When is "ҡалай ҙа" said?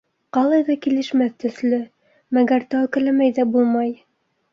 0.35-0.75